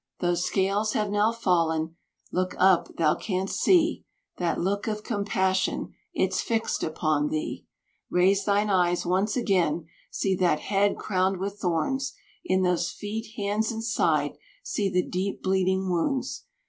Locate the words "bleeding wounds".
15.43-16.45